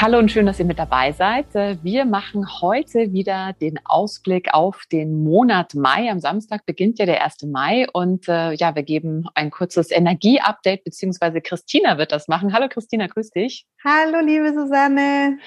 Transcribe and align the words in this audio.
Hallo 0.00 0.20
und 0.20 0.30
schön, 0.30 0.46
dass 0.46 0.60
ihr 0.60 0.64
mit 0.64 0.78
dabei 0.78 1.10
seid. 1.10 1.56
Äh, 1.56 1.76
wir 1.82 2.04
machen 2.04 2.46
heute 2.60 3.12
wieder 3.12 3.52
den 3.60 3.80
Ausblick 3.84 4.54
auf 4.54 4.84
den 4.92 5.24
Monat 5.24 5.74
Mai. 5.74 6.08
Am 6.08 6.20
Samstag 6.20 6.64
beginnt 6.66 7.00
ja 7.00 7.04
der 7.04 7.24
1. 7.24 7.42
Mai 7.50 7.88
und 7.92 8.28
äh, 8.28 8.52
ja, 8.52 8.76
wir 8.76 8.84
geben 8.84 9.26
ein 9.34 9.50
kurzes 9.50 9.90
Energieupdate, 9.90 10.84
beziehungsweise 10.84 11.40
Christina 11.40 11.98
wird 11.98 12.12
das 12.12 12.28
machen. 12.28 12.52
Hallo 12.52 12.68
Christina, 12.68 13.08
grüß 13.08 13.30
dich. 13.30 13.66
Hallo 13.84 14.20
liebe 14.24 14.54
Susanne. 14.54 15.38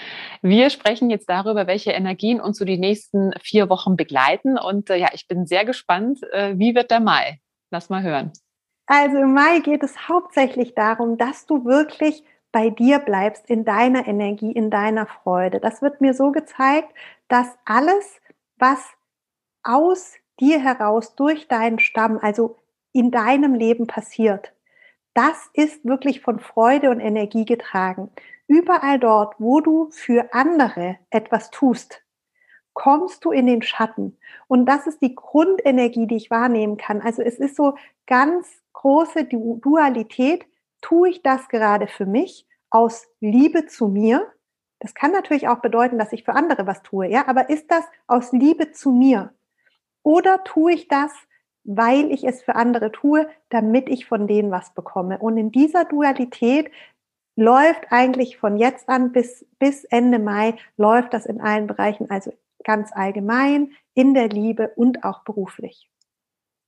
Wir 0.41 0.69
sprechen 0.69 1.09
jetzt 1.09 1.29
darüber, 1.29 1.65
welche 1.65 1.91
Energien 1.91 2.41
uns 2.41 2.57
so 2.57 2.65
die 2.65 2.77
nächsten 2.77 3.31
vier 3.41 3.69
Wochen 3.69 3.95
begleiten 3.95 4.57
und 4.57 4.89
äh, 4.89 4.97
ja, 4.97 5.11
ich 5.13 5.29
bin 5.29 5.45
sehr 5.45 5.63
gespannt, 5.63 6.19
äh, 6.33 6.55
wie 6.57 6.75
wird 6.75 6.91
der 6.91 6.99
Mai? 6.99 7.39
Lass 7.71 7.89
mal 7.89 8.03
hören. 8.03 8.33
Also 8.85 9.15
im 9.15 9.33
Mai 9.33 9.59
geht 9.59 9.81
es 9.81 10.09
hauptsächlich 10.09 10.75
darum, 10.75 11.17
dass 11.17 11.45
du 11.45 11.63
wirklich 11.63 12.25
bei 12.51 12.69
dir 12.69 12.99
bleibst, 12.99 13.49
in 13.49 13.65
deiner 13.65 14.07
Energie, 14.07 14.51
in 14.51 14.69
deiner 14.69 15.05
Freude. 15.05 15.59
Das 15.59 15.81
wird 15.81 16.01
mir 16.01 16.13
so 16.13 16.31
gezeigt, 16.31 16.89
dass 17.27 17.47
alles, 17.65 18.21
was 18.57 18.79
aus 19.63 20.15
dir 20.39 20.59
heraus 20.59 21.15
durch 21.15 21.47
deinen 21.47 21.79
Stamm, 21.79 22.19
also 22.21 22.57
in 22.91 23.11
deinem 23.11 23.53
Leben 23.53 23.87
passiert, 23.87 24.53
das 25.13 25.49
ist 25.53 25.85
wirklich 25.85 26.21
von 26.21 26.39
Freude 26.39 26.89
und 26.89 26.99
Energie 26.99 27.45
getragen. 27.45 28.09
Überall 28.47 28.99
dort, 28.99 29.35
wo 29.39 29.61
du 29.61 29.89
für 29.91 30.33
andere 30.33 30.97
etwas 31.09 31.51
tust, 31.51 32.01
kommst 32.73 33.25
du 33.25 33.31
in 33.31 33.47
den 33.47 33.61
Schatten. 33.61 34.17
Und 34.47 34.65
das 34.65 34.87
ist 34.87 35.01
die 35.01 35.15
Grundenergie, 35.15 36.07
die 36.07 36.15
ich 36.15 36.31
wahrnehmen 36.31 36.77
kann. 36.77 37.01
Also 37.01 37.21
es 37.21 37.39
ist 37.39 37.55
so 37.55 37.75
ganz 38.07 38.47
große 38.73 39.25
Dualität 39.25 40.45
tue 40.81 41.09
ich 41.09 41.21
das 41.23 41.47
gerade 41.49 41.87
für 41.87 42.05
mich 42.05 42.47
aus 42.69 43.07
Liebe 43.19 43.65
zu 43.65 43.87
mir? 43.87 44.27
Das 44.79 44.95
kann 44.95 45.11
natürlich 45.11 45.47
auch 45.47 45.59
bedeuten, 45.59 45.99
dass 45.99 46.11
ich 46.11 46.23
für 46.23 46.33
andere 46.33 46.65
was 46.65 46.81
tue, 46.81 47.07
ja, 47.07 47.27
aber 47.27 47.49
ist 47.49 47.69
das 47.69 47.85
aus 48.07 48.31
Liebe 48.31 48.71
zu 48.71 48.91
mir? 48.91 49.33
Oder 50.03 50.43
tue 50.43 50.73
ich 50.73 50.87
das, 50.87 51.11
weil 51.63 52.11
ich 52.11 52.23
es 52.23 52.41
für 52.41 52.55
andere 52.55 52.91
tue, 52.91 53.29
damit 53.49 53.89
ich 53.89 54.07
von 54.07 54.27
denen 54.27 54.49
was 54.49 54.73
bekomme? 54.73 55.19
Und 55.19 55.37
in 55.37 55.51
dieser 55.51 55.85
Dualität 55.85 56.71
läuft 57.35 57.91
eigentlich 57.91 58.37
von 58.37 58.57
jetzt 58.57 58.89
an 58.89 59.11
bis, 59.11 59.45
bis 59.59 59.83
Ende 59.85 60.19
Mai, 60.19 60.55
läuft 60.77 61.13
das 61.13 61.25
in 61.25 61.39
allen 61.39 61.67
Bereichen, 61.67 62.09
also 62.09 62.33
ganz 62.63 62.91
allgemein, 62.93 63.73
in 63.93 64.13
der 64.13 64.29
Liebe 64.29 64.71
und 64.75 65.03
auch 65.03 65.23
beruflich. 65.23 65.89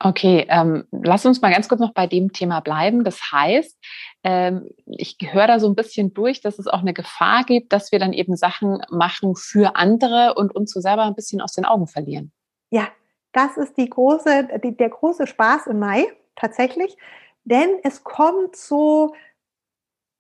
Okay, 0.06 0.46
ähm, 0.50 0.84
lass 0.92 1.26
uns 1.26 1.42
mal 1.42 1.54
ganz 1.54 1.70
kurz 1.70 1.80
noch 1.80 1.94
bei 1.94 2.08
dem 2.08 2.34
Thema 2.34 2.60
bleiben. 2.60 3.06
Das 3.06 3.32
heißt, 3.32 3.80
ähm, 4.26 4.70
ich 4.86 5.16
höre 5.22 5.48
da 5.48 5.62
so 5.62 5.70
ein 5.70 5.76
bisschen 5.76 6.14
durch, 6.14 6.42
dass 6.42 6.60
es 6.60 6.68
auch 6.68 6.82
eine 6.82 6.94
Gefahr 6.94 7.46
gibt, 7.46 7.72
dass 7.72 7.94
wir 7.94 8.00
dann 8.00 8.12
eben 8.12 8.36
Sachen 8.36 8.82
machen 8.90 9.38
für 9.38 9.78
andere 9.78 10.34
und 10.36 10.54
uns 10.54 10.74
so 10.74 10.82
selber 10.82 11.04
ein 11.04 11.16
bisschen 11.16 11.40
aus 11.40 11.54
den 11.54 11.64
Augen 11.64 11.88
verlieren. 11.88 12.34
Ja, 12.70 12.90
das 13.32 13.56
ist 13.56 13.78
die 13.78 13.90
große, 13.90 14.60
die, 14.62 14.76
der 14.76 14.90
große 14.90 15.26
Spaß 15.26 15.68
im 15.68 15.80
Mai 15.80 16.06
tatsächlich, 16.36 16.98
denn 17.46 17.70
es 17.84 18.04
kommt 18.04 18.58
so 18.58 19.16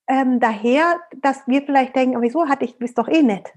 ähm, 0.07 0.39
daher, 0.39 1.01
dass 1.21 1.45
wir 1.45 1.61
vielleicht 1.61 1.93
denken, 1.93 2.21
wieso 2.21 2.47
hatte 2.47 2.63
ich, 2.63 2.77
bist 2.77 2.97
doch 2.97 3.09
eh 3.09 3.21
nett. 3.21 3.51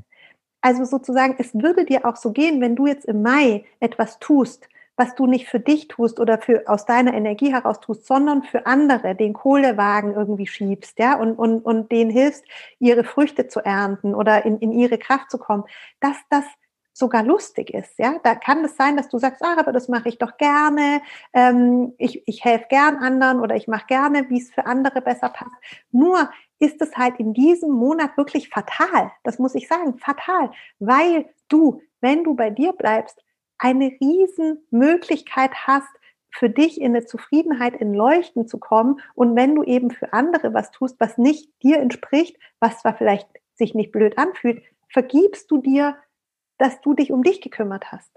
Also 0.61 0.85
sozusagen, 0.85 1.37
es 1.39 1.55
würde 1.55 1.85
dir 1.85 2.05
auch 2.05 2.17
so 2.17 2.33
gehen, 2.33 2.61
wenn 2.61 2.75
du 2.75 2.89
jetzt 2.89 3.05
im 3.05 3.23
Mai 3.23 3.65
etwas 3.79 4.19
tust, 4.19 4.69
was 4.97 5.15
du 5.15 5.27
nicht 5.27 5.49
für 5.49 5.61
dich 5.61 5.89
tust 5.89 6.19
oder 6.21 6.39
für 6.39 6.65
aus 6.67 6.87
deiner 6.87 7.15
Energie 7.15 7.53
heraus 7.53 7.81
tust, 7.81 8.07
sondern 8.07 8.43
für 8.43 8.67
andere, 8.67 9.15
den 9.15 9.35
Kohlewagen 9.35 10.15
irgendwie 10.15 10.47
schiebst, 10.47 10.99
ja, 10.99 11.19
und, 11.19 11.35
und, 11.35 11.61
und 11.61 11.93
denen 11.93 12.11
hilfst, 12.11 12.45
ihre 12.79 13.05
Früchte 13.05 13.49
zu 13.49 13.61
ernten 13.61 14.15
oder 14.15 14.45
in, 14.45 14.59
in 14.59 14.73
ihre 14.73 14.99
Kraft 14.99 15.31
zu 15.31 15.39
kommen, 15.39 15.65
dass 16.01 16.17
das 16.31 16.45
sogar 16.97 17.23
lustig 17.23 17.75
ist, 17.75 17.99
ja, 17.99 18.19
da 18.23 18.35
kann 18.35 18.65
es 18.65 18.75
sein, 18.77 18.97
dass 18.97 19.11
du 19.11 19.19
sagst, 19.19 19.43
ah, 19.45 19.57
aber 19.59 19.71
das 19.71 19.89
mache 19.89 20.09
ich 20.09 20.17
doch 20.17 20.39
gerne, 20.39 21.03
ähm, 21.35 21.93
ich, 21.99 22.27
ich 22.27 22.43
helfe 22.43 22.67
gern 22.71 22.97
anderen 22.97 23.41
oder 23.41 23.55
ich 23.55 23.69
mache 23.69 23.85
gerne, 23.87 24.31
wie 24.31 24.41
es 24.41 24.51
für 24.51 24.65
andere 24.65 25.03
besser 25.03 25.29
passt. 25.29 25.53
Nur 25.93 26.31
ist 26.59 26.81
es 26.81 26.97
halt 26.97 27.21
in 27.21 27.35
diesem 27.35 27.71
Monat 27.71 28.17
wirklich 28.17 28.49
fatal, 28.49 29.13
das 29.25 29.39
muss 29.39 29.55
ich 29.55 29.69
sagen, 29.69 29.99
fatal, 29.99 30.51
weil 30.79 31.27
du, 31.49 31.83
wenn 32.01 32.25
du 32.25 32.35
bei 32.35 32.49
dir 32.49 32.73
bleibst, 32.73 33.23
eine 33.59 33.93
riesen 34.01 34.67
Möglichkeit 34.71 35.53
hast, 35.67 35.89
für 36.31 36.51
dich 36.51 36.81
in 36.81 36.95
eine 36.95 37.07
Zufriedenheit, 37.07 37.75
in 37.77 37.95
Leuchten 37.95 38.47
zu 38.47 38.59
kommen. 38.59 39.01
Und 39.15 39.35
wenn 39.37 39.55
du 39.55 39.63
eben 39.63 39.91
für 39.91 40.13
andere 40.13 40.53
was 40.53 40.71
tust, 40.71 40.97
was 41.01 41.17
nicht 41.17 41.51
dir 41.63 41.79
entspricht, 41.79 42.37
was 42.61 42.81
zwar 42.81 42.97
vielleicht 42.97 43.29
sich 43.55 43.75
nicht 43.75 43.91
blöd 43.91 44.19
anfühlt, 44.19 44.63
vergibst 44.93 45.51
du 45.51 45.59
dir, 45.59 45.97
dass 46.59 46.81
du 46.83 46.95
dich 46.95 47.11
um 47.11 47.23
dich 47.23 47.41
gekümmert 47.41 47.91
hast. 47.91 48.13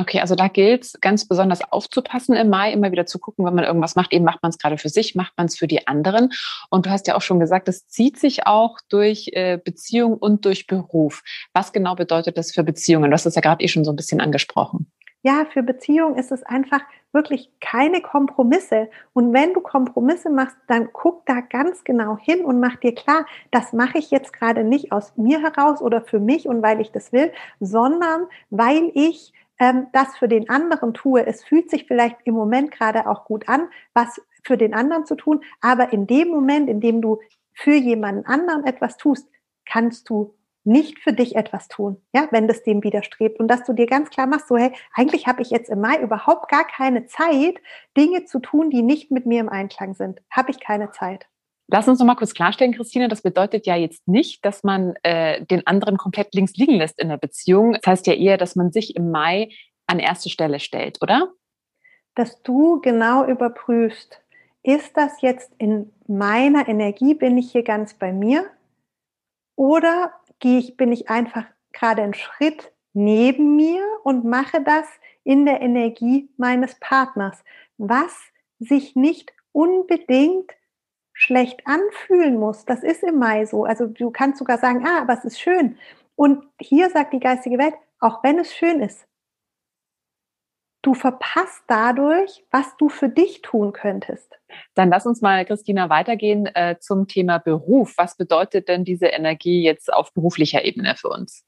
Okay, 0.00 0.20
also 0.20 0.34
da 0.34 0.48
gilt 0.48 0.84
es 0.84 1.00
ganz 1.02 1.28
besonders 1.28 1.60
aufzupassen 1.72 2.34
im 2.34 2.48
Mai, 2.48 2.72
immer 2.72 2.90
wieder 2.90 3.04
zu 3.04 3.18
gucken, 3.18 3.44
wenn 3.44 3.54
man 3.54 3.64
irgendwas 3.64 3.96
macht, 3.96 4.14
eben 4.14 4.24
macht 4.24 4.42
man 4.42 4.48
es 4.48 4.56
gerade 4.56 4.78
für 4.78 4.88
sich, 4.88 5.14
macht 5.14 5.34
man 5.36 5.46
es 5.46 5.58
für 5.58 5.66
die 5.66 5.86
anderen. 5.86 6.30
Und 6.70 6.86
du 6.86 6.90
hast 6.90 7.06
ja 7.06 7.16
auch 7.16 7.22
schon 7.22 7.38
gesagt, 7.38 7.68
es 7.68 7.86
zieht 7.86 8.18
sich 8.18 8.46
auch 8.46 8.78
durch 8.88 9.28
äh, 9.34 9.58
Beziehung 9.62 10.14
und 10.14 10.46
durch 10.46 10.66
Beruf. 10.66 11.22
Was 11.52 11.72
genau 11.72 11.96
bedeutet 11.96 12.38
das 12.38 12.52
für 12.52 12.64
Beziehungen? 12.64 13.10
Du 13.10 13.14
hast 13.14 13.26
es 13.26 13.34
ja 13.34 13.42
gerade 13.42 13.62
eh 13.62 13.68
schon 13.68 13.84
so 13.84 13.92
ein 13.92 13.96
bisschen 13.96 14.22
angesprochen. 14.22 14.90
Ja, 15.22 15.44
für 15.52 15.62
Beziehungen 15.62 16.16
ist 16.16 16.32
es 16.32 16.42
einfach 16.44 16.80
wirklich 17.12 17.50
keine 17.60 18.00
Kompromisse. 18.00 18.88
Und 19.12 19.34
wenn 19.34 19.52
du 19.52 19.60
Kompromisse 19.60 20.30
machst, 20.30 20.56
dann 20.66 20.88
guck 20.94 21.26
da 21.26 21.42
ganz 21.42 21.84
genau 21.84 22.16
hin 22.16 22.42
und 22.42 22.58
mach 22.58 22.76
dir 22.76 22.94
klar, 22.94 23.26
das 23.50 23.74
mache 23.74 23.98
ich 23.98 24.10
jetzt 24.10 24.32
gerade 24.32 24.64
nicht 24.64 24.92
aus 24.92 25.12
mir 25.18 25.42
heraus 25.42 25.82
oder 25.82 26.00
für 26.00 26.20
mich 26.20 26.48
und 26.48 26.62
weil 26.62 26.80
ich 26.80 26.90
das 26.90 27.12
will, 27.12 27.32
sondern 27.58 28.28
weil 28.48 28.90
ich 28.94 29.34
ähm, 29.60 29.86
das 29.92 30.16
für 30.16 30.26
den 30.26 30.48
anderen 30.48 30.94
tue. 30.94 31.24
Es 31.24 31.44
fühlt 31.44 31.70
sich 31.70 31.86
vielleicht 31.86 32.16
im 32.24 32.34
Moment 32.34 32.72
gerade 32.72 33.06
auch 33.08 33.24
gut 33.24 33.48
an, 33.48 33.68
was 33.94 34.20
für 34.42 34.56
den 34.56 34.74
anderen 34.74 35.06
zu 35.06 35.14
tun, 35.14 35.44
aber 35.60 35.92
in 35.92 36.06
dem 36.06 36.28
Moment, 36.28 36.68
in 36.68 36.80
dem 36.80 37.00
du 37.02 37.20
für 37.52 37.74
jemanden 37.74 38.26
anderen 38.26 38.64
etwas 38.64 38.96
tust, 38.96 39.28
kannst 39.66 40.08
du 40.08 40.34
nicht 40.64 40.98
für 40.98 41.12
dich 41.12 41.36
etwas 41.36 41.68
tun, 41.68 42.02
ja, 42.14 42.28
wenn 42.32 42.46
das 42.46 42.62
dem 42.62 42.82
widerstrebt 42.82 43.40
und 43.40 43.48
dass 43.48 43.64
du 43.64 43.72
dir 43.72 43.86
ganz 43.86 44.10
klar 44.10 44.26
machst, 44.26 44.48
so 44.48 44.56
hey, 44.56 44.72
eigentlich 44.94 45.26
habe 45.26 45.40
ich 45.42 45.50
jetzt 45.50 45.70
im 45.70 45.80
Mai 45.80 46.00
überhaupt 46.00 46.50
gar 46.50 46.66
keine 46.66 47.06
Zeit, 47.06 47.58
Dinge 47.96 48.24
zu 48.24 48.40
tun, 48.40 48.70
die 48.70 48.82
nicht 48.82 49.10
mit 49.10 49.24
mir 49.24 49.40
im 49.40 49.48
Einklang 49.48 49.94
sind. 49.94 50.20
Habe 50.30 50.50
ich 50.50 50.60
keine 50.60 50.90
Zeit. 50.90 51.26
Lass 51.72 51.86
uns 51.86 52.00
noch 52.00 52.06
mal 52.06 52.16
kurz 52.16 52.34
klarstellen, 52.34 52.74
Christine, 52.74 53.08
das 53.08 53.22
bedeutet 53.22 53.66
ja 53.66 53.76
jetzt 53.76 54.06
nicht, 54.08 54.44
dass 54.44 54.64
man 54.64 54.94
äh, 55.02 55.44
den 55.46 55.66
anderen 55.66 55.96
komplett 55.96 56.34
links 56.34 56.54
liegen 56.56 56.74
lässt 56.74 56.98
in 56.98 57.08
der 57.08 57.16
Beziehung. 57.16 57.74
Das 57.74 57.86
heißt 57.86 58.06
ja 58.08 58.14
eher, 58.14 58.38
dass 58.38 58.56
man 58.56 58.72
sich 58.72 58.96
im 58.96 59.10
Mai 59.10 59.50
an 59.86 60.00
erste 60.00 60.30
Stelle 60.30 60.58
stellt, 60.58 61.00
oder? 61.00 61.32
Dass 62.16 62.42
du 62.42 62.80
genau 62.80 63.24
überprüfst, 63.24 64.20
ist 64.62 64.96
das 64.96 65.22
jetzt 65.22 65.52
in 65.58 65.92
meiner 66.08 66.68
Energie, 66.68 67.14
bin 67.14 67.38
ich 67.38 67.52
hier 67.52 67.62
ganz 67.62 67.94
bei 67.94 68.12
mir? 68.12 68.50
Oder 69.54 70.12
gehe 70.40 70.58
ich, 70.58 70.76
bin 70.76 70.90
ich 70.90 71.08
einfach 71.08 71.44
gerade 71.72 72.02
einen 72.02 72.14
Schritt 72.14 72.72
neben 72.92 73.54
mir 73.54 73.84
und 74.02 74.24
mache 74.24 74.60
das 74.62 74.86
in 75.22 75.46
der 75.46 75.60
Energie 75.60 76.28
meines 76.36 76.74
Partners, 76.80 77.44
was 77.78 78.12
sich 78.58 78.96
nicht 78.96 79.32
unbedingt 79.52 80.50
schlecht 81.20 81.60
anfühlen 81.66 82.38
muss. 82.38 82.64
Das 82.64 82.82
ist 82.82 83.02
im 83.02 83.18
Mai 83.18 83.44
so. 83.44 83.64
Also 83.64 83.86
du 83.86 84.10
kannst 84.10 84.38
sogar 84.38 84.56
sagen, 84.56 84.86
ah, 84.86 85.02
aber 85.02 85.12
es 85.12 85.24
ist 85.24 85.38
schön. 85.38 85.76
Und 86.16 86.44
hier 86.58 86.88
sagt 86.88 87.12
die 87.12 87.20
geistige 87.20 87.58
Welt, 87.58 87.74
auch 87.98 88.24
wenn 88.24 88.38
es 88.38 88.54
schön 88.54 88.80
ist, 88.80 89.06
du 90.80 90.94
verpasst 90.94 91.62
dadurch, 91.66 92.42
was 92.50 92.74
du 92.78 92.88
für 92.88 93.10
dich 93.10 93.42
tun 93.42 93.74
könntest. 93.74 94.38
Dann 94.74 94.88
lass 94.88 95.04
uns 95.04 95.20
mal, 95.20 95.44
Christina, 95.44 95.90
weitergehen 95.90 96.46
äh, 96.54 96.78
zum 96.80 97.06
Thema 97.06 97.36
Beruf. 97.36 97.98
Was 97.98 98.16
bedeutet 98.16 98.68
denn 98.68 98.84
diese 98.84 99.06
Energie 99.08 99.62
jetzt 99.62 99.92
auf 99.92 100.14
beruflicher 100.14 100.64
Ebene 100.64 100.96
für 100.96 101.10
uns? 101.10 101.44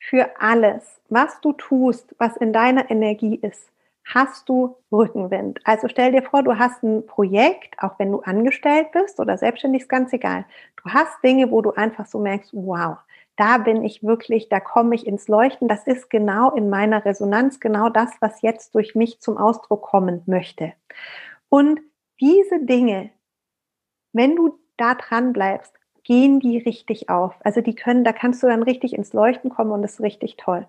Für 0.00 0.40
alles, 0.40 1.00
was 1.08 1.40
du 1.40 1.52
tust, 1.52 2.16
was 2.18 2.36
in 2.36 2.52
deiner 2.52 2.90
Energie 2.90 3.36
ist, 3.36 3.71
hast 4.04 4.48
du 4.48 4.76
Rückenwind. 4.90 5.60
Also 5.64 5.88
stell 5.88 6.12
dir 6.12 6.22
vor, 6.22 6.42
du 6.42 6.58
hast 6.58 6.82
ein 6.82 7.06
Projekt, 7.06 7.78
auch 7.78 7.98
wenn 7.98 8.12
du 8.12 8.20
angestellt 8.20 8.92
bist 8.92 9.20
oder 9.20 9.38
selbstständig, 9.38 9.82
ist 9.82 9.88
ganz 9.88 10.12
egal. 10.12 10.44
Du 10.82 10.90
hast 10.90 11.22
Dinge, 11.22 11.50
wo 11.50 11.62
du 11.62 11.70
einfach 11.72 12.06
so 12.06 12.18
merkst, 12.18 12.50
wow, 12.52 12.98
da 13.36 13.58
bin 13.58 13.84
ich 13.84 14.02
wirklich, 14.02 14.48
da 14.48 14.60
komme 14.60 14.94
ich 14.94 15.06
ins 15.06 15.28
Leuchten. 15.28 15.68
Das 15.68 15.86
ist 15.86 16.10
genau 16.10 16.50
in 16.50 16.68
meiner 16.68 17.04
Resonanz, 17.04 17.60
genau 17.60 17.88
das, 17.88 18.10
was 18.20 18.42
jetzt 18.42 18.74
durch 18.74 18.94
mich 18.94 19.20
zum 19.20 19.38
Ausdruck 19.38 19.82
kommen 19.82 20.22
möchte. 20.26 20.72
Und 21.48 21.80
diese 22.20 22.64
Dinge, 22.64 23.10
wenn 24.12 24.36
du 24.36 24.58
da 24.76 24.94
dran 24.94 25.32
bleibst, 25.32 25.74
gehen 26.04 26.40
die 26.40 26.58
richtig 26.58 27.08
auf. 27.08 27.34
Also 27.40 27.60
die 27.60 27.74
können, 27.74 28.04
da 28.04 28.12
kannst 28.12 28.42
du 28.42 28.48
dann 28.48 28.62
richtig 28.62 28.92
ins 28.94 29.12
Leuchten 29.12 29.50
kommen 29.50 29.70
und 29.70 29.82
das 29.82 29.94
ist 29.94 30.00
richtig 30.00 30.36
toll. 30.36 30.66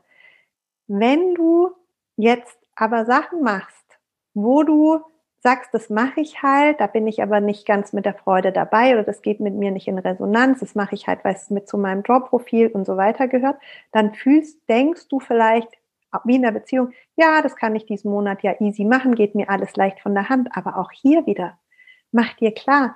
Wenn 0.88 1.34
du 1.36 1.72
jetzt 2.16 2.58
aber 2.76 3.06
Sachen 3.06 3.42
machst, 3.42 4.00
wo 4.34 4.64
du 4.64 5.00
sagst, 5.44 5.74
das 5.74 5.90
mache 5.90 6.22
ich 6.22 6.42
halt, 6.42 6.80
da 6.80 6.88
bin 6.88 7.06
ich 7.06 7.22
aber 7.22 7.42
nicht 7.42 7.66
ganz 7.66 7.92
mit 7.92 8.06
der 8.06 8.14
Freude 8.14 8.54
dabei 8.54 8.94
oder 8.94 9.04
das 9.04 9.22
geht 9.22 9.42
mit 9.42 9.54
mir 9.54 9.72
nicht 9.72 9.90
in 9.90 10.00
Resonanz, 10.00 10.62
das 10.62 10.74
mache 10.74 10.96
ich 10.96 11.08
halt, 11.08 11.24
weil 11.26 11.36
es 11.36 11.50
mit 11.50 11.68
zu 11.68 11.78
meinem 11.78 12.02
Jobprofil 12.02 12.68
und 12.68 12.86
so 12.86 12.96
weiter 12.96 13.28
gehört, 13.28 13.58
dann 13.92 14.14
fühlst, 14.14 14.58
denkst 14.70 15.10
du 15.10 15.20
vielleicht, 15.20 15.68
wie 16.24 16.36
in 16.36 16.44
der 16.44 16.52
Beziehung, 16.52 16.92
ja, 17.16 17.42
das 17.42 17.56
kann 17.56 17.76
ich 17.76 17.86
diesen 17.86 18.12
Monat 18.12 18.42
ja 18.42 18.56
easy 18.62 18.86
machen, 18.86 19.16
geht 19.16 19.36
mir 19.36 19.50
alles 19.50 19.76
leicht 19.76 20.00
von 20.00 20.14
der 20.14 20.30
Hand, 20.30 20.50
aber 20.54 20.78
auch 20.78 20.92
hier 20.92 21.26
wieder, 21.26 21.60
mach 22.12 22.34
dir 22.36 22.54
klar, 22.54 22.96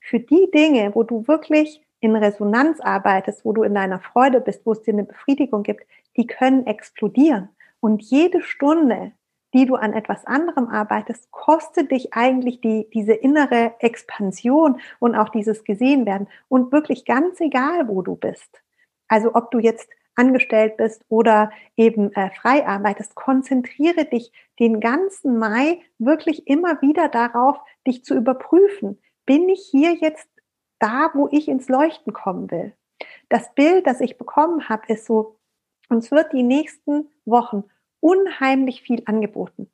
für 0.00 0.18
die 0.18 0.50
Dinge, 0.52 0.94
wo 0.94 1.04
du 1.04 1.28
wirklich 1.28 1.80
in 2.00 2.16
Resonanz 2.16 2.80
arbeitest, 2.80 3.44
wo 3.44 3.52
du 3.52 3.62
in 3.62 3.74
deiner 3.74 4.00
Freude 4.00 4.40
bist, 4.40 4.66
wo 4.66 4.72
es 4.72 4.82
dir 4.82 4.92
eine 4.92 5.04
Befriedigung 5.04 5.62
gibt, 5.62 5.86
die 6.16 6.26
können 6.26 6.66
explodieren. 6.66 7.48
Und 7.84 8.02
jede 8.02 8.40
Stunde, 8.40 9.12
die 9.52 9.66
du 9.66 9.74
an 9.74 9.92
etwas 9.92 10.24
anderem 10.24 10.68
arbeitest, 10.68 11.30
kostet 11.30 11.90
dich 11.90 12.14
eigentlich 12.14 12.62
die, 12.62 12.88
diese 12.94 13.12
innere 13.12 13.74
Expansion 13.78 14.80
und 15.00 15.14
auch 15.14 15.28
dieses 15.28 15.64
gesehen 15.64 16.06
werden. 16.06 16.26
Und 16.48 16.72
wirklich 16.72 17.04
ganz 17.04 17.42
egal, 17.42 17.86
wo 17.86 18.00
du 18.00 18.16
bist. 18.16 18.62
Also 19.06 19.34
ob 19.34 19.50
du 19.50 19.58
jetzt 19.58 19.86
angestellt 20.14 20.78
bist 20.78 21.04
oder 21.10 21.52
eben 21.76 22.10
äh, 22.14 22.30
frei 22.30 22.66
arbeitest, 22.66 23.16
konzentriere 23.16 24.06
dich 24.06 24.32
den 24.58 24.80
ganzen 24.80 25.36
Mai 25.36 25.82
wirklich 25.98 26.46
immer 26.46 26.80
wieder 26.80 27.10
darauf, 27.10 27.58
dich 27.86 28.02
zu 28.02 28.14
überprüfen. 28.14 28.98
Bin 29.26 29.46
ich 29.50 29.68
hier 29.70 29.92
jetzt 29.92 30.30
da, 30.78 31.10
wo 31.12 31.28
ich 31.30 31.48
ins 31.48 31.68
Leuchten 31.68 32.14
kommen 32.14 32.50
will? 32.50 32.72
Das 33.28 33.54
Bild, 33.54 33.86
das 33.86 34.00
ich 34.00 34.16
bekommen 34.16 34.70
habe, 34.70 34.90
ist 34.90 35.04
so, 35.04 35.36
uns 35.90 36.10
wird 36.10 36.32
die 36.32 36.42
nächsten 36.42 37.10
Wochen 37.26 37.64
unheimlich 38.04 38.82
viel 38.82 39.02
angeboten 39.06 39.70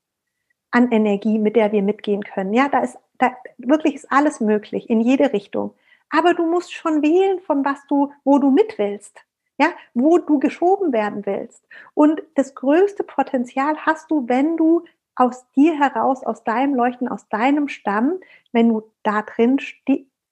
an 0.71 0.93
Energie, 0.93 1.38
mit 1.38 1.56
der 1.56 1.73
wir 1.73 1.82
mitgehen 1.82 2.23
können. 2.23 2.55
Ja, 2.55 2.69
da 2.69 2.79
ist, 2.79 2.97
da 3.19 3.37
wirklich 3.59 3.97
ist 3.97 4.12
alles 4.12 4.38
möglich 4.38 4.88
in 4.88 5.00
jede 5.00 5.32
Richtung. 5.32 5.75
Aber 6.11 6.35
du 6.35 6.47
musst 6.47 6.73
schon 6.73 7.03
wählen, 7.03 7.41
von 7.41 7.65
was 7.65 7.85
du, 7.88 8.12
wo 8.23 8.38
du 8.38 8.53
mit 8.53 8.79
willst. 8.79 9.25
Ja, 9.59 9.73
wo 9.94 10.19
du 10.19 10.38
geschoben 10.38 10.93
werden 10.93 11.27
willst. 11.27 11.67
Und 11.94 12.23
das 12.37 12.55
größte 12.55 13.03
Potenzial 13.03 13.77
hast 13.85 14.11
du, 14.11 14.29
wenn 14.29 14.56
du 14.56 14.85
aus 15.17 15.50
dir 15.53 15.76
heraus, 15.76 16.23
aus 16.25 16.44
deinem 16.44 16.75
Leuchten, 16.75 17.09
aus 17.09 17.29
deinem 17.29 17.69
Stamm, 17.69 18.21
wenn 18.53 18.69
du 18.69 18.91
da 19.03 19.23
drin 19.23 19.59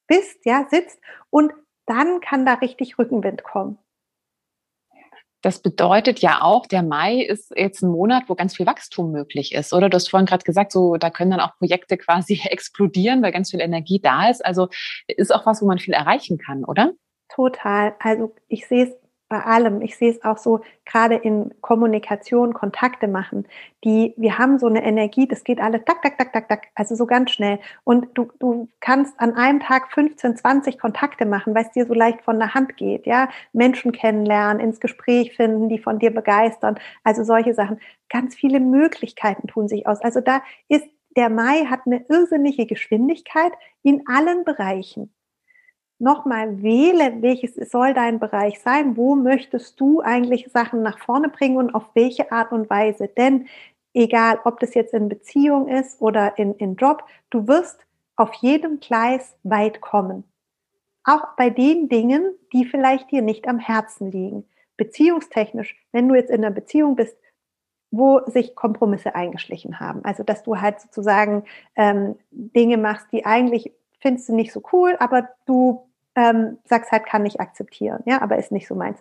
bist, 0.07 0.45
ja, 0.45 0.67
sitzt 0.71 1.01
und 1.31 1.53
dann 1.85 2.21
kann 2.21 2.47
da 2.47 2.55
richtig 2.55 2.99
Rückenwind 2.99 3.43
kommen. 3.43 3.77
Das 5.43 5.61
bedeutet 5.61 6.19
ja 6.21 6.43
auch, 6.43 6.67
der 6.67 6.83
Mai 6.83 7.23
ist 7.23 7.53
jetzt 7.55 7.83
ein 7.83 7.91
Monat, 7.91 8.25
wo 8.29 8.35
ganz 8.35 8.57
viel 8.57 8.67
Wachstum 8.67 9.13
möglich 9.13 9.55
ist, 9.55 9.73
oder? 9.73 9.89
Du 9.89 9.95
hast 9.95 10.09
vorhin 10.09 10.27
gerade 10.27 10.45
gesagt, 10.45 10.73
so 10.73 10.97
da 10.97 11.11
können 11.11 11.31
dann 11.31 11.41
auch 11.41 11.57
Projekte 11.59 11.97
quasi 11.97 12.41
explodieren, 12.51 13.23
weil 13.23 13.33
ganz 13.33 13.51
viel 13.51 13.61
Energie 13.61 14.01
da 14.01 14.29
ist. 14.29 14.45
Also 14.45 14.69
ist 15.07 15.35
auch 15.35 15.47
was, 15.47 15.63
wo 15.63 15.67
man 15.67 15.79
viel 15.79 15.95
erreichen 15.95 16.39
kann, 16.39 16.65
oder? 16.65 16.93
Total. 17.35 17.95
Also 18.01 18.35
ich 18.49 18.67
sehe 18.67 18.87
es 18.87 19.08
bei 19.29 19.45
allem. 19.45 19.83
Ich 19.83 19.97
sehe 19.97 20.11
es 20.11 20.25
auch 20.25 20.39
so 20.39 20.61
gerade 20.85 21.15
in 21.15 21.55
Kommunikation, 21.61 22.55
Kontakte 22.55 23.09
machen, 23.09 23.47
die, 23.85 24.15
wir 24.17 24.39
haben 24.39 24.59
so 24.59 24.67
eine 24.67 24.85
Energie, 24.85 25.29
das 25.29 25.45
geht 25.45 25.61
alle 25.61 25.85
tak, 25.85 26.03
tak, 26.03 26.19
tak, 26.19 26.33
tak, 26.33 26.49
tak, 26.49 26.63
also 26.75 26.95
so 26.95 27.07
ganz 27.07 27.31
schnell. 27.31 27.59
Und 27.85 28.09
du, 28.15 28.31
du 28.39 28.69
kannst 28.81 29.19
an 29.21 29.35
einem 29.35 29.61
Tag 29.61 29.93
15, 29.93 30.37
20 30.37 30.79
Kontakte 30.79 31.27
machen, 31.27 31.55
weil 31.55 31.65
es 31.65 31.73
dir 31.73 31.87
so 31.87 31.95
leicht 31.95 32.23
von 32.23 32.39
der 32.39 32.55
Hand 32.55 32.77
geht, 32.77 33.07
ja. 33.07 33.29
Menschen 33.53 33.93
kennenlernen, 33.93 34.61
ins 34.61 34.81
Gespräch 34.81 35.37
finden, 35.37 35.69
die 35.69 35.79
von 35.79 35.99
dir 35.99 36.11
begeistern, 36.11 36.79
also 37.05 37.23
solche 37.23 37.55
Sachen. 37.55 37.81
Ganz 38.09 38.35
viele 38.35 38.61
Möglichkeiten 38.61 39.47
tun 39.49 39.69
sich 39.69 39.87
aus. 39.87 40.01
Also 40.01 40.21
da 40.21 40.43
ist, 40.69 40.87
der 41.17 41.31
Mai 41.31 41.67
hat 41.67 41.81
eine 41.87 42.05
irrsinnige 42.09 42.67
Geschwindigkeit 42.67 43.53
in 43.83 44.05
allen 44.07 44.45
Bereichen 44.45 45.13
nochmal 45.99 46.63
wähle, 46.63 47.23
welches 47.23 47.55
soll 47.71 47.95
dein 47.95 48.21
Bereich 48.21 48.61
sein, 48.61 48.97
wo 48.97 49.17
möchtest 49.17 49.81
du 49.81 50.01
eigentlich 50.01 50.49
Sachen 50.53 50.83
nach 50.83 50.99
vorne 50.99 51.29
bringen 51.29 51.57
und 51.57 51.75
auf 51.75 51.85
welche 51.95 52.31
Art 52.31 52.53
und 52.53 52.71
Weise. 52.71 53.09
Denn 53.09 53.49
egal, 53.95 54.41
ob 54.45 54.61
das 54.61 54.75
jetzt 54.75 54.95
in 54.95 55.09
Beziehung 55.09 55.69
ist 55.69 56.01
oder 56.01 56.39
in, 56.39 56.55
in 56.55 56.77
Job, 56.77 57.05
du 57.31 57.49
wirst 57.49 57.87
auf 58.17 58.33
jedem 58.35 58.81
Gleis 58.81 59.37
weit 59.43 59.81
kommen. 59.81 60.25
Auch 61.05 61.37
bei 61.37 61.51
den 61.51 61.89
Dingen, 61.89 62.35
die 62.53 62.65
vielleicht 62.65 63.11
dir 63.11 63.23
nicht 63.23 63.49
am 63.49 63.59
Herzen 63.59 64.11
liegen. 64.11 64.45
Beziehungstechnisch, 64.77 65.77
wenn 65.93 66.09
du 66.09 66.15
jetzt 66.15 66.31
in 66.31 66.45
einer 66.45 66.55
Beziehung 66.55 66.97
bist, 66.97 67.17
wo 67.91 68.21
sich 68.27 68.55
Kompromisse 68.55 69.15
eingeschlichen 69.15 69.81
haben. 69.81 70.05
Also 70.05 70.23
dass 70.23 70.43
du 70.43 70.61
halt 70.61 70.81
sozusagen 70.81 71.45
ähm, 71.75 72.17
Dinge 72.31 72.77
machst, 72.77 73.07
die 73.13 73.25
eigentlich 73.25 73.73
findest 74.01 74.29
du 74.29 74.35
nicht 74.35 74.53
so 74.53 74.63
cool, 74.73 74.97
aber 75.01 75.31
du 75.47 75.88
ähm, 76.19 76.59
sagst 76.65 76.91
halt, 76.91 77.07
kann 77.07 77.25
ich 77.25 77.41
akzeptieren, 77.41 78.03
ja, 78.05 78.21
aber 78.21 78.39
ist 78.39 78.51
nicht 78.51 78.67
so 78.67 78.75
meins. 78.75 78.99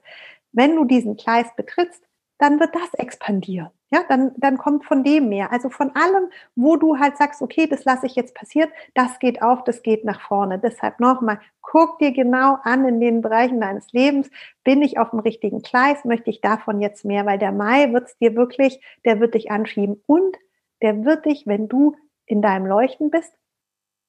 Wenn 0.52 0.76
du 0.76 0.86
diesen 0.86 1.18
Gleis 1.18 1.48
betrittst, 1.56 2.04
dann 2.38 2.60
wird 2.60 2.76
das 2.76 2.94
expandieren. 2.94 3.70
Ja, 3.90 4.02
dann, 4.08 4.34
dann 4.38 4.58
kommt 4.58 4.86
von 4.86 5.04
dem 5.04 5.30
mehr. 5.30 5.52
Also 5.52 5.70
von 5.70 5.96
allem, 5.96 6.30
wo 6.56 6.76
du 6.76 7.00
halt 7.00 7.18
sagst, 7.18 7.42
okay, 7.42 7.68
das 7.68 7.86
lasse 7.86 8.06
ich 8.06 8.16
jetzt 8.16 8.36
passieren, 8.36 8.70
das 8.94 9.18
geht 9.18 9.42
auf, 9.42 9.64
das 9.64 9.82
geht 9.82 10.06
nach 10.06 10.22
vorne. 10.22 10.60
Deshalb 10.60 11.00
nochmal, 11.00 11.40
guck 11.62 11.98
dir 11.98 12.12
genau 12.12 12.58
an 12.64 12.86
in 12.86 13.00
den 13.00 13.22
Bereichen 13.22 13.62
deines 13.62 13.92
Lebens, 13.94 14.30
bin 14.64 14.82
ich 14.82 15.00
auf 15.00 15.12
dem 15.12 15.20
richtigen 15.20 15.62
Gleis, 15.62 16.06
möchte 16.06 16.30
ich 16.30 16.42
davon 16.42 16.82
jetzt 16.82 17.06
mehr, 17.06 17.26
weil 17.26 17.40
der 17.40 17.54
Mai 17.54 17.92
wird 17.94 18.08
es 18.08 18.18
dir 18.18 18.36
wirklich, 18.36 18.80
der 19.06 19.20
wird 19.20 19.34
dich 19.34 19.50
anschieben 19.50 20.04
und 20.06 20.38
der 20.84 21.06
wird 21.06 21.26
dich, 21.26 21.48
wenn 21.48 21.68
du 21.68 21.96
in 22.26 22.42
deinem 22.42 22.68
Leuchten 22.68 23.10
bist, 23.10 23.34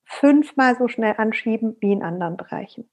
fünfmal 0.05 0.77
so 0.77 0.89
schnell 0.89 1.15
anschieben 1.17 1.77
wie 1.81 1.93
in 1.93 2.03
anderen 2.03 2.37
Bereichen. 2.37 2.91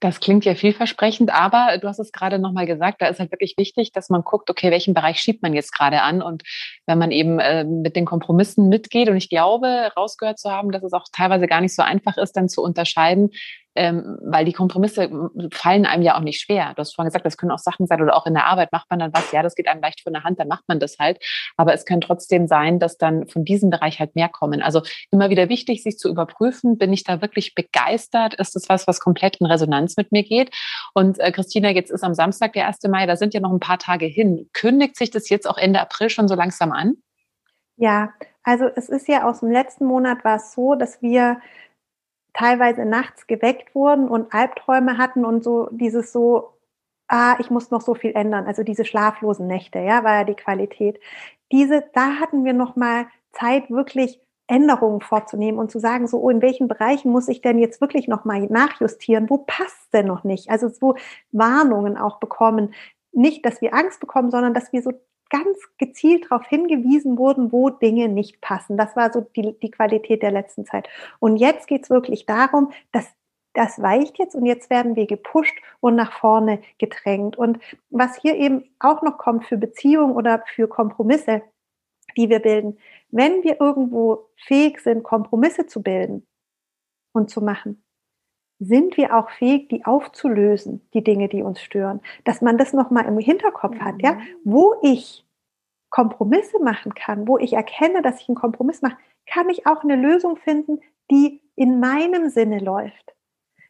Das 0.00 0.18
klingt 0.18 0.46
ja 0.46 0.54
vielversprechend, 0.54 1.30
aber 1.30 1.76
du 1.78 1.86
hast 1.86 1.98
es 1.98 2.10
gerade 2.10 2.38
nochmal 2.38 2.64
gesagt, 2.64 3.02
da 3.02 3.08
ist 3.08 3.20
halt 3.20 3.32
wirklich 3.32 3.54
wichtig, 3.58 3.92
dass 3.92 4.08
man 4.08 4.22
guckt, 4.22 4.48
okay, 4.48 4.70
welchen 4.70 4.94
Bereich 4.94 5.20
schiebt 5.20 5.42
man 5.42 5.52
jetzt 5.52 5.72
gerade 5.72 6.00
an? 6.00 6.22
Und 6.22 6.42
wenn 6.86 6.98
man 6.98 7.10
eben 7.10 7.38
äh, 7.38 7.64
mit 7.64 7.96
den 7.96 8.06
Kompromissen 8.06 8.70
mitgeht 8.70 9.10
und 9.10 9.18
ich 9.18 9.28
glaube, 9.28 9.92
rausgehört 9.94 10.38
zu 10.38 10.50
haben, 10.50 10.72
dass 10.72 10.82
es 10.82 10.94
auch 10.94 11.04
teilweise 11.12 11.46
gar 11.46 11.60
nicht 11.60 11.74
so 11.74 11.82
einfach 11.82 12.16
ist, 12.16 12.32
dann 12.32 12.48
zu 12.48 12.62
unterscheiden, 12.62 13.30
ähm, 13.76 14.18
weil 14.22 14.44
die 14.44 14.52
Kompromisse 14.52 15.08
fallen 15.52 15.86
einem 15.86 16.02
ja 16.02 16.16
auch 16.16 16.22
nicht 16.22 16.40
schwer. 16.40 16.72
Du 16.74 16.80
hast 16.80 16.94
vorhin 16.94 17.08
gesagt, 17.08 17.24
das 17.24 17.36
können 17.36 17.52
auch 17.52 17.58
Sachen 17.58 17.86
sein 17.86 18.02
oder 18.02 18.16
auch 18.16 18.26
in 18.26 18.34
der 18.34 18.46
Arbeit 18.46 18.72
macht 18.72 18.90
man 18.90 18.98
dann 18.98 19.12
was, 19.14 19.30
ja, 19.32 19.42
das 19.42 19.54
geht 19.54 19.68
einem 19.68 19.80
leicht 19.80 20.02
von 20.02 20.12
der 20.12 20.24
Hand, 20.24 20.40
dann 20.40 20.48
macht 20.48 20.64
man 20.66 20.80
das 20.80 20.98
halt. 20.98 21.18
Aber 21.56 21.72
es 21.72 21.84
kann 21.84 22.00
trotzdem 22.00 22.46
sein, 22.46 22.78
dass 22.78 22.98
dann 22.98 23.28
von 23.28 23.44
diesem 23.44 23.70
Bereich 23.70 24.00
halt 24.00 24.16
mehr 24.16 24.28
kommen. 24.28 24.62
Also 24.62 24.82
immer 25.10 25.30
wieder 25.30 25.48
wichtig, 25.48 25.82
sich 25.82 25.98
zu 25.98 26.08
überprüfen, 26.08 26.78
bin 26.78 26.92
ich 26.92 27.04
da 27.04 27.22
wirklich 27.22 27.54
begeistert? 27.54 28.34
Ist 28.34 28.56
das 28.56 28.68
was, 28.68 28.86
was 28.86 29.00
komplett 29.00 29.36
in 29.36 29.46
Resonanz 29.46 29.96
mit 29.96 30.10
mir 30.10 30.24
geht? 30.24 30.50
Und 30.94 31.20
äh, 31.20 31.30
Christina, 31.30 31.70
jetzt 31.70 31.90
ist 31.90 32.02
am 32.02 32.14
Samstag 32.14 32.52
der 32.54 32.66
1. 32.66 32.78
Mai, 32.88 33.06
da 33.06 33.16
sind 33.16 33.34
ja 33.34 33.40
noch 33.40 33.52
ein 33.52 33.60
paar 33.60 33.78
Tage 33.78 34.06
hin. 34.06 34.48
Kündigt 34.52 34.96
sich 34.96 35.10
das 35.10 35.28
jetzt 35.28 35.48
auch 35.48 35.58
Ende 35.58 35.80
April 35.80 36.10
schon 36.10 36.28
so 36.28 36.34
langsam 36.34 36.72
an? 36.72 36.94
Ja, 37.76 38.10
also 38.42 38.66
es 38.74 38.88
ist 38.88 39.08
ja 39.08 39.28
aus 39.28 39.40
dem 39.40 39.50
letzten 39.50 39.86
Monat 39.86 40.24
war 40.24 40.36
es 40.36 40.52
so, 40.52 40.74
dass 40.74 41.00
wir 41.02 41.40
teilweise 42.32 42.84
nachts 42.84 43.26
geweckt 43.26 43.74
wurden 43.74 44.08
und 44.08 44.32
Albträume 44.32 44.98
hatten 44.98 45.24
und 45.24 45.44
so 45.44 45.68
dieses 45.72 46.12
so, 46.12 46.54
ah, 47.08 47.36
ich 47.40 47.50
muss 47.50 47.70
noch 47.70 47.80
so 47.80 47.94
viel 47.94 48.12
ändern. 48.12 48.46
Also 48.46 48.62
diese 48.62 48.84
schlaflosen 48.84 49.46
Nächte, 49.46 49.80
ja, 49.80 50.04
war 50.04 50.18
ja 50.18 50.24
die 50.24 50.34
Qualität. 50.34 51.00
Diese, 51.52 51.84
da 51.92 52.20
hatten 52.20 52.44
wir 52.44 52.52
noch 52.52 52.76
mal 52.76 53.06
Zeit, 53.32 53.70
wirklich 53.70 54.20
Änderungen 54.46 55.00
vorzunehmen 55.00 55.58
und 55.58 55.70
zu 55.70 55.78
sagen, 55.78 56.08
so, 56.08 56.20
oh, 56.20 56.30
in 56.30 56.42
welchen 56.42 56.66
Bereichen 56.68 57.10
muss 57.12 57.28
ich 57.28 57.40
denn 57.40 57.58
jetzt 57.58 57.80
wirklich 57.80 58.08
noch 58.08 58.24
mal 58.24 58.40
nachjustieren? 58.42 59.30
Wo 59.30 59.38
passt 59.38 59.92
denn 59.92 60.06
noch 60.06 60.24
nicht? 60.24 60.50
Also 60.50 60.68
so 60.68 60.96
Warnungen 61.30 61.96
auch 61.96 62.18
bekommen. 62.18 62.74
Nicht, 63.12 63.46
dass 63.46 63.60
wir 63.60 63.74
Angst 63.74 64.00
bekommen, 64.00 64.30
sondern 64.30 64.54
dass 64.54 64.72
wir 64.72 64.82
so 64.82 64.92
ganz 65.30 65.58
gezielt 65.78 66.26
darauf 66.30 66.46
hingewiesen 66.46 67.16
wurden, 67.16 67.52
wo 67.52 67.70
Dinge 67.70 68.08
nicht 68.08 68.40
passen. 68.40 68.76
Das 68.76 68.96
war 68.96 69.12
so 69.12 69.20
die, 69.20 69.58
die 69.60 69.70
Qualität 69.70 70.22
der 70.22 70.32
letzten 70.32 70.66
Zeit. 70.66 70.88
Und 71.20 71.36
jetzt 71.36 71.66
geht 71.66 71.84
es 71.84 71.90
wirklich 71.90 72.26
darum, 72.26 72.72
dass 72.92 73.06
das 73.54 73.80
weicht 73.82 74.18
jetzt 74.18 74.34
und 74.34 74.46
jetzt 74.46 74.70
werden 74.70 74.94
wir 74.96 75.06
gepusht 75.06 75.56
und 75.80 75.96
nach 75.96 76.12
vorne 76.12 76.60
gedrängt. 76.78 77.36
Und 77.36 77.58
was 77.90 78.16
hier 78.16 78.36
eben 78.36 78.64
auch 78.78 79.02
noch 79.02 79.18
kommt 79.18 79.44
für 79.44 79.56
Beziehungen 79.56 80.14
oder 80.14 80.44
für 80.54 80.68
Kompromisse, 80.68 81.42
die 82.16 82.28
wir 82.28 82.40
bilden, 82.40 82.78
wenn 83.08 83.42
wir 83.42 83.60
irgendwo 83.60 84.28
fähig 84.36 84.80
sind, 84.80 85.02
Kompromisse 85.02 85.66
zu 85.66 85.82
bilden 85.82 86.26
und 87.12 87.30
zu 87.30 87.40
machen, 87.40 87.82
sind 88.60 88.98
wir 88.98 89.16
auch 89.16 89.30
fähig, 89.30 89.68
die 89.70 89.86
aufzulösen, 89.86 90.86
die 90.92 91.02
Dinge, 91.02 91.28
die 91.28 91.42
uns 91.42 91.60
stören. 91.60 92.00
Dass 92.24 92.42
man 92.42 92.58
das 92.58 92.74
nochmal 92.74 93.06
im 93.06 93.18
Hinterkopf 93.18 93.74
mhm. 93.74 93.84
hat, 93.84 94.02
ja, 94.02 94.14
mhm. 94.14 94.20
wo 94.44 94.74
ich 94.82 95.26
Kompromisse 95.88 96.62
machen 96.62 96.94
kann, 96.94 97.26
wo 97.26 97.38
ich 97.38 97.54
erkenne, 97.54 98.02
dass 98.02 98.20
ich 98.20 98.28
einen 98.28 98.36
Kompromiss 98.36 98.82
mache, 98.82 98.98
kann 99.26 99.48
ich 99.48 99.66
auch 99.66 99.82
eine 99.82 99.96
Lösung 99.96 100.36
finden, 100.36 100.80
die 101.10 101.42
in 101.56 101.80
meinem 101.80 102.28
Sinne 102.28 102.58
läuft. 102.58 103.14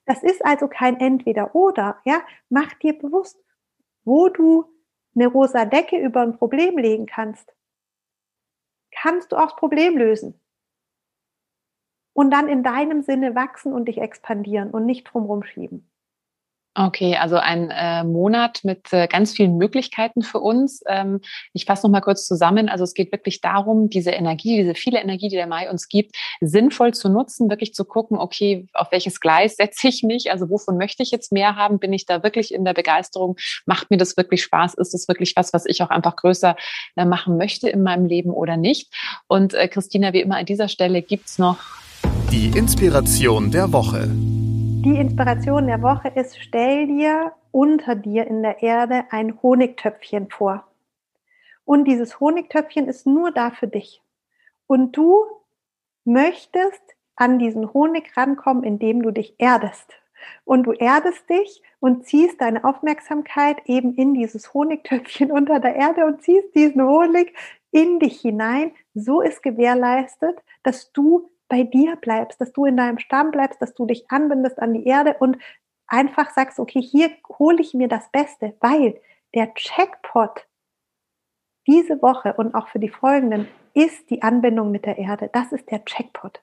Das 0.06 0.22
ist 0.22 0.44
also 0.44 0.66
kein 0.66 0.98
Entweder-Oder. 0.98 1.98
Ja? 2.04 2.20
Mach 2.48 2.72
dir 2.74 2.98
bewusst, 2.98 3.38
wo 4.04 4.28
du 4.28 4.64
eine 5.14 5.28
rosa 5.28 5.64
Decke 5.64 5.98
über 5.98 6.20
ein 6.20 6.36
Problem 6.36 6.76
legen 6.78 7.06
kannst, 7.06 7.54
kannst 8.90 9.30
du 9.30 9.36
auch 9.36 9.52
das 9.52 9.56
Problem 9.56 9.96
lösen. 9.96 10.40
Und 12.20 12.30
dann 12.32 12.48
in 12.48 12.62
deinem 12.62 13.00
Sinne 13.00 13.34
wachsen 13.34 13.72
und 13.72 13.88
dich 13.88 13.96
expandieren 13.96 14.68
und 14.72 14.84
nicht 14.84 15.04
drumherum 15.04 15.42
schieben. 15.42 15.90
Okay, 16.74 17.16
also 17.16 17.36
ein 17.36 17.70
äh, 17.70 18.04
Monat 18.04 18.60
mit 18.62 18.92
äh, 18.92 19.08
ganz 19.08 19.32
vielen 19.32 19.56
Möglichkeiten 19.56 20.20
für 20.20 20.38
uns. 20.38 20.82
Ähm, 20.86 21.22
ich 21.54 21.64
fasse 21.64 21.86
noch 21.86 21.92
mal 21.92 22.02
kurz 22.02 22.26
zusammen. 22.26 22.68
Also 22.68 22.84
es 22.84 22.92
geht 22.92 23.10
wirklich 23.10 23.40
darum, 23.40 23.88
diese 23.88 24.10
Energie, 24.10 24.58
diese 24.58 24.74
viele 24.74 25.00
Energie, 25.00 25.30
die 25.30 25.36
der 25.36 25.46
Mai 25.46 25.70
uns 25.70 25.88
gibt, 25.88 26.14
sinnvoll 26.42 26.92
zu 26.92 27.08
nutzen, 27.08 27.48
wirklich 27.48 27.72
zu 27.72 27.86
gucken, 27.86 28.18
okay, 28.18 28.66
auf 28.74 28.92
welches 28.92 29.20
Gleis 29.20 29.56
setze 29.56 29.88
ich 29.88 30.02
mich? 30.02 30.30
Also 30.30 30.50
wovon 30.50 30.76
möchte 30.76 31.02
ich 31.02 31.10
jetzt 31.10 31.32
mehr 31.32 31.56
haben? 31.56 31.78
Bin 31.78 31.94
ich 31.94 32.04
da 32.04 32.22
wirklich 32.22 32.52
in 32.52 32.66
der 32.66 32.74
Begeisterung? 32.74 33.36
Macht 33.64 33.90
mir 33.90 33.96
das 33.96 34.18
wirklich 34.18 34.42
Spaß? 34.42 34.74
Ist 34.74 34.92
das 34.92 35.08
wirklich 35.08 35.32
was, 35.36 35.54
was 35.54 35.64
ich 35.64 35.82
auch 35.82 35.90
einfach 35.90 36.16
größer 36.16 36.54
äh, 36.96 37.06
machen 37.06 37.38
möchte 37.38 37.70
in 37.70 37.82
meinem 37.82 38.04
Leben 38.04 38.30
oder 38.30 38.58
nicht? 38.58 38.92
Und 39.26 39.54
äh, 39.54 39.68
Christina, 39.68 40.12
wie 40.12 40.20
immer 40.20 40.36
an 40.36 40.44
dieser 40.44 40.68
Stelle 40.68 41.00
gibt's 41.00 41.38
noch 41.38 41.56
die 42.30 42.56
Inspiration 42.56 43.50
der 43.50 43.72
Woche. 43.72 44.06
Die 44.08 44.96
Inspiration 45.00 45.66
der 45.66 45.82
Woche 45.82 46.12
ist, 46.14 46.40
stell 46.40 46.86
dir 46.86 47.32
unter 47.50 47.96
dir 47.96 48.24
in 48.28 48.44
der 48.44 48.62
Erde 48.62 49.02
ein 49.10 49.42
Honigtöpfchen 49.42 50.30
vor. 50.30 50.64
Und 51.64 51.86
dieses 51.86 52.20
Honigtöpfchen 52.20 52.86
ist 52.86 53.04
nur 53.04 53.32
da 53.32 53.50
für 53.50 53.66
dich. 53.66 54.00
Und 54.68 54.96
du 54.96 55.24
möchtest 56.04 56.80
an 57.16 57.40
diesen 57.40 57.72
Honig 57.74 58.16
rankommen, 58.16 58.62
indem 58.62 59.02
du 59.02 59.10
dich 59.10 59.34
erdest. 59.38 59.92
Und 60.44 60.62
du 60.62 60.72
erdest 60.72 61.28
dich 61.28 61.64
und 61.80 62.06
ziehst 62.06 62.40
deine 62.40 62.62
Aufmerksamkeit 62.62 63.56
eben 63.64 63.96
in 63.96 64.14
dieses 64.14 64.54
Honigtöpfchen 64.54 65.32
unter 65.32 65.58
der 65.58 65.74
Erde 65.74 66.06
und 66.06 66.22
ziehst 66.22 66.54
diesen 66.54 66.82
Honig 66.82 67.34
in 67.72 67.98
dich 67.98 68.20
hinein. 68.20 68.70
So 68.94 69.20
ist 69.20 69.42
gewährleistet, 69.42 70.38
dass 70.62 70.92
du 70.92 71.28
bei 71.50 71.64
dir 71.64 71.96
bleibst, 71.96 72.40
dass 72.40 72.52
du 72.52 72.64
in 72.64 72.78
deinem 72.78 72.98
Stamm 72.98 73.32
bleibst, 73.32 73.60
dass 73.60 73.74
du 73.74 73.84
dich 73.84 74.10
anbindest 74.10 74.58
an 74.58 74.72
die 74.72 74.86
Erde 74.86 75.16
und 75.18 75.36
einfach 75.86 76.30
sagst, 76.30 76.58
okay, 76.58 76.80
hier 76.80 77.10
hole 77.38 77.60
ich 77.60 77.74
mir 77.74 77.88
das 77.88 78.10
Beste, 78.10 78.56
weil 78.60 78.98
der 79.34 79.52
Checkpot 79.54 80.46
diese 81.66 82.00
Woche 82.00 82.32
und 82.34 82.54
auch 82.54 82.68
für 82.68 82.78
die 82.78 82.88
folgenden 82.88 83.48
ist 83.74 84.08
die 84.08 84.22
Anbindung 84.22 84.70
mit 84.70 84.86
der 84.86 84.96
Erde. 84.96 85.28
Das 85.32 85.52
ist 85.52 85.70
der 85.70 85.84
Checkpot. 85.84 86.40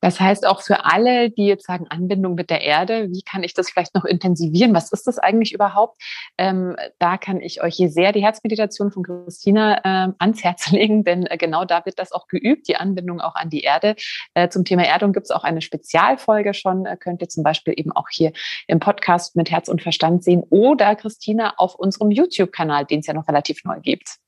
Das 0.00 0.20
heißt 0.20 0.46
auch 0.46 0.62
für 0.62 0.84
alle, 0.84 1.30
die 1.30 1.46
jetzt 1.46 1.66
sagen, 1.66 1.86
Anbindung 1.88 2.34
mit 2.34 2.50
der 2.50 2.60
Erde, 2.60 3.08
wie 3.10 3.22
kann 3.22 3.42
ich 3.42 3.54
das 3.54 3.70
vielleicht 3.70 3.94
noch 3.94 4.04
intensivieren? 4.04 4.74
Was 4.74 4.92
ist 4.92 5.06
das 5.06 5.18
eigentlich 5.18 5.52
überhaupt? 5.52 6.00
Ähm, 6.38 6.76
da 6.98 7.16
kann 7.16 7.40
ich 7.40 7.62
euch 7.62 7.74
hier 7.74 7.88
sehr 7.88 8.12
die 8.12 8.22
Herzmeditation 8.22 8.92
von 8.92 9.02
Christina 9.02 9.78
äh, 9.78 10.12
ans 10.18 10.44
Herz 10.44 10.70
legen, 10.70 11.02
denn 11.02 11.26
äh, 11.26 11.36
genau 11.38 11.64
da 11.64 11.84
wird 11.86 11.98
das 11.98 12.12
auch 12.12 12.28
geübt, 12.28 12.68
die 12.68 12.76
Anbindung 12.76 13.20
auch 13.20 13.34
an 13.34 13.50
die 13.50 13.62
Erde. 13.62 13.96
Äh, 14.34 14.48
zum 14.48 14.64
Thema 14.64 14.84
Erdung 14.84 15.12
gibt 15.12 15.24
es 15.24 15.30
auch 15.30 15.44
eine 15.44 15.62
Spezialfolge 15.62 16.52
schon, 16.54 16.86
äh, 16.86 16.96
könnt 16.96 17.22
ihr 17.22 17.28
zum 17.28 17.42
Beispiel 17.42 17.74
eben 17.76 17.90
auch 17.92 18.08
hier 18.10 18.32
im 18.66 18.80
Podcast 18.80 19.34
mit 19.34 19.50
Herz 19.50 19.68
und 19.68 19.82
Verstand 19.82 20.22
sehen 20.22 20.44
oder 20.50 20.94
Christina 20.94 21.54
auf 21.56 21.74
unserem 21.74 22.10
YouTube-Kanal, 22.10 22.84
den 22.84 23.00
es 23.00 23.06
ja 23.06 23.14
noch 23.14 23.26
relativ 23.28 23.64
neu 23.64 23.80
gibt. 23.80 24.18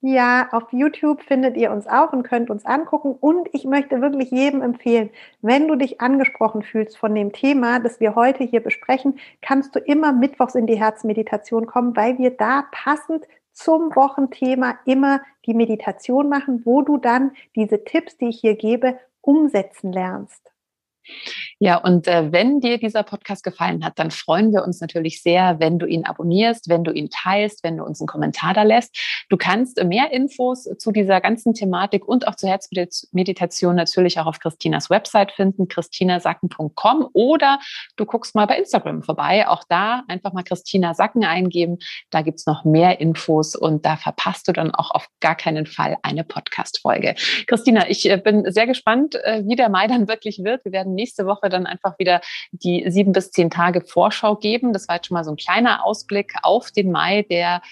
Ja, 0.00 0.48
auf 0.52 0.72
YouTube 0.72 1.22
findet 1.22 1.56
ihr 1.56 1.72
uns 1.72 1.88
auch 1.88 2.12
und 2.12 2.22
könnt 2.22 2.50
uns 2.50 2.64
angucken. 2.64 3.16
Und 3.18 3.48
ich 3.52 3.64
möchte 3.64 4.00
wirklich 4.00 4.30
jedem 4.30 4.62
empfehlen, 4.62 5.10
wenn 5.42 5.66
du 5.66 5.74
dich 5.74 6.00
angesprochen 6.00 6.62
fühlst 6.62 6.96
von 6.96 7.14
dem 7.16 7.32
Thema, 7.32 7.80
das 7.80 7.98
wir 7.98 8.14
heute 8.14 8.44
hier 8.44 8.60
besprechen, 8.62 9.18
kannst 9.42 9.74
du 9.74 9.80
immer 9.80 10.12
mittwochs 10.12 10.54
in 10.54 10.68
die 10.68 10.78
Herzmeditation 10.78 11.66
kommen, 11.66 11.96
weil 11.96 12.16
wir 12.18 12.30
da 12.30 12.66
passend 12.70 13.26
zum 13.52 13.94
Wochenthema 13.96 14.78
immer 14.84 15.20
die 15.46 15.54
Meditation 15.54 16.28
machen, 16.28 16.62
wo 16.64 16.82
du 16.82 16.98
dann 16.98 17.32
diese 17.56 17.82
Tipps, 17.82 18.16
die 18.18 18.28
ich 18.28 18.40
hier 18.40 18.54
gebe, 18.54 19.00
umsetzen 19.20 19.92
lernst. 19.92 20.52
Ja, 21.58 21.76
und 21.76 22.06
äh, 22.06 22.30
wenn 22.32 22.60
dir 22.60 22.78
dieser 22.78 23.02
Podcast 23.02 23.42
gefallen 23.42 23.84
hat, 23.84 23.98
dann 23.98 24.10
freuen 24.10 24.52
wir 24.52 24.62
uns 24.62 24.80
natürlich 24.80 25.22
sehr, 25.22 25.58
wenn 25.58 25.78
du 25.78 25.86
ihn 25.86 26.04
abonnierst, 26.04 26.68
wenn 26.68 26.84
du 26.84 26.92
ihn 26.92 27.10
teilst, 27.10 27.64
wenn 27.64 27.76
du 27.76 27.84
uns 27.84 28.00
einen 28.00 28.06
Kommentar 28.06 28.54
da 28.54 28.62
lässt. 28.62 28.96
Du 29.28 29.36
kannst 29.36 29.82
mehr 29.82 30.12
Infos 30.12 30.64
zu 30.78 30.92
dieser 30.92 31.20
ganzen 31.20 31.54
Thematik 31.54 32.06
und 32.06 32.28
auch 32.28 32.36
zur 32.36 32.50
Herzmeditation 32.50 33.74
natürlich 33.74 34.18
auch 34.20 34.26
auf 34.26 34.38
Christinas 34.38 34.90
Website 34.90 35.32
finden, 35.32 35.68
christinasacken.com 35.68 37.08
oder 37.12 37.58
du 37.96 38.04
guckst 38.04 38.34
mal 38.34 38.46
bei 38.46 38.56
Instagram 38.58 39.02
vorbei. 39.02 39.48
Auch 39.48 39.64
da 39.68 40.04
einfach 40.08 40.32
mal 40.32 40.44
Christina 40.44 40.94
Sacken 40.94 41.24
eingeben. 41.24 41.78
Da 42.10 42.22
gibt's 42.22 42.46
noch 42.46 42.64
mehr 42.64 43.00
Infos 43.00 43.56
und 43.56 43.84
da 43.84 43.96
verpasst 43.96 44.48
du 44.48 44.52
dann 44.52 44.74
auch 44.74 44.90
auf 44.90 45.08
gar 45.20 45.34
keinen 45.34 45.66
Fall 45.66 45.96
eine 46.02 46.24
Podcast-Folge. 46.24 47.14
Christina, 47.46 47.88
ich 47.88 48.08
äh, 48.08 48.16
bin 48.16 48.50
sehr 48.50 48.66
gespannt, 48.66 49.16
äh, 49.16 49.42
wie 49.44 49.56
der 49.56 49.68
Mai 49.68 49.86
dann 49.86 50.08
wirklich 50.08 50.44
wird. 50.44 50.64
Wir 50.64 50.72
werden 50.72 50.94
nächste 50.98 51.26
Woche 51.26 51.48
dann 51.48 51.66
einfach 51.66 51.98
wieder 51.98 52.20
die 52.52 52.84
sieben 52.90 53.12
bis 53.12 53.30
zehn 53.30 53.50
Tage 53.50 53.80
Vorschau 53.80 54.36
geben. 54.36 54.72
Das 54.72 54.88
war 54.88 54.96
jetzt 54.96 55.06
schon 55.06 55.14
mal 55.14 55.24
so 55.24 55.30
ein 55.30 55.36
kleiner 55.36 55.84
Ausblick 55.84 56.34
auf 56.42 56.70
den 56.70 56.90
Mai, 56.90 57.22
der 57.22 57.62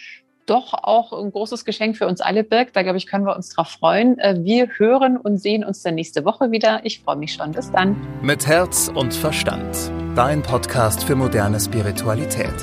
doch 0.46 0.72
auch 0.74 1.12
ein 1.12 1.32
großes 1.32 1.64
Geschenk 1.64 1.96
für 1.96 2.06
uns 2.06 2.20
alle 2.20 2.44
birgt. 2.44 2.76
Da 2.76 2.82
glaube 2.82 2.98
ich, 2.98 3.06
können 3.06 3.26
wir 3.26 3.36
uns 3.36 3.50
drauf 3.50 3.68
freuen. 3.68 4.18
Äh, 4.18 4.36
wir 4.42 4.68
hören 4.78 5.16
und 5.16 5.38
sehen 5.38 5.64
uns 5.64 5.82
dann 5.82 5.96
nächste 5.96 6.24
Woche 6.24 6.50
wieder. 6.50 6.80
Ich 6.84 7.00
freue 7.00 7.16
mich 7.16 7.32
schon. 7.32 7.52
Bis 7.52 7.70
dann. 7.70 7.96
Mit 8.22 8.46
Herz 8.46 8.90
und 8.94 9.12
Verstand. 9.12 9.90
Dein 10.14 10.42
Podcast 10.42 11.04
für 11.04 11.16
moderne 11.16 11.60
Spiritualität. 11.60 12.54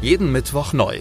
Jeden 0.00 0.32
Mittwoch 0.32 0.72
neu. 0.72 1.00